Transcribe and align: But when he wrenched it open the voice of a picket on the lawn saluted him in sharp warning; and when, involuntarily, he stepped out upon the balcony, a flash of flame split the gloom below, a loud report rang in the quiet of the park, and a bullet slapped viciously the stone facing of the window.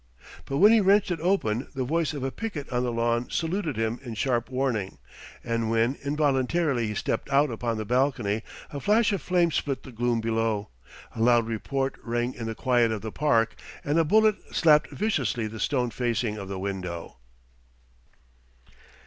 But 0.45 0.57
when 0.57 0.71
he 0.71 0.81
wrenched 0.81 1.11
it 1.11 1.19
open 1.21 1.67
the 1.75 1.83
voice 1.83 2.11
of 2.15 2.23
a 2.23 2.31
picket 2.31 2.67
on 2.71 2.81
the 2.83 2.91
lawn 2.91 3.27
saluted 3.29 3.77
him 3.77 3.99
in 4.01 4.15
sharp 4.15 4.49
warning; 4.49 4.97
and 5.43 5.69
when, 5.69 5.95
involuntarily, 6.03 6.87
he 6.87 6.95
stepped 6.95 7.29
out 7.29 7.51
upon 7.51 7.77
the 7.77 7.85
balcony, 7.85 8.41
a 8.71 8.79
flash 8.79 9.11
of 9.11 9.21
flame 9.21 9.51
split 9.51 9.83
the 9.83 9.91
gloom 9.91 10.19
below, 10.19 10.69
a 11.15 11.21
loud 11.21 11.45
report 11.45 11.97
rang 12.01 12.33
in 12.33 12.47
the 12.47 12.55
quiet 12.55 12.91
of 12.91 13.01
the 13.01 13.11
park, 13.11 13.53
and 13.83 13.99
a 13.99 14.03
bullet 14.03 14.37
slapped 14.51 14.89
viciously 14.89 15.45
the 15.45 15.59
stone 15.59 15.91
facing 15.91 16.35
of 16.35 16.47
the 16.47 16.57
window. 16.57 17.17